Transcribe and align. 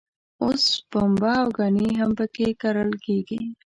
اوس 0.43 0.63
پنبه 0.91 1.31
او 1.41 1.47
ګني 1.57 1.89
هم 1.99 2.11
په 2.19 2.25
کې 2.35 2.47
کرل 2.61 2.91
کېږي. 3.05 3.41